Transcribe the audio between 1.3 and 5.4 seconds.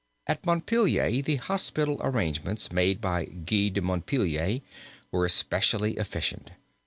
hospital arrangements made by Guy de Montpelier were